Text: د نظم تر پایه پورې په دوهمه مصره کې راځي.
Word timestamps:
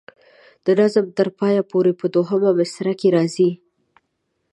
د 0.65 0.67
نظم 0.79 1.05
تر 1.17 1.27
پایه 1.39 1.61
پورې 1.71 1.91
په 1.99 2.05
دوهمه 2.15 2.51
مصره 2.59 2.93
کې 2.99 3.07
راځي. 3.15 3.51